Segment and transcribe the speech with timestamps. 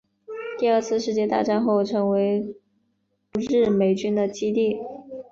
[0.57, 2.55] 第二次世界大战后成为
[3.33, 4.79] 驻日美军的基地。